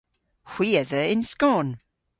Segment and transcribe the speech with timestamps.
[0.51, 1.69] Hwi a dheu yn skon.